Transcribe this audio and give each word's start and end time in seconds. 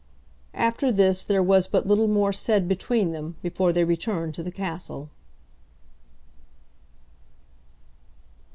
After 0.55 0.91
this 0.91 1.23
there 1.23 1.43
was 1.43 1.67
but 1.67 1.85
little 1.85 2.07
more 2.07 2.33
said 2.33 2.67
between 2.67 3.11
them 3.11 3.35
before 3.43 3.71
they 3.71 3.83
returned 3.83 4.33
to 4.33 4.41
the 4.41 4.51
castle. 4.51 5.11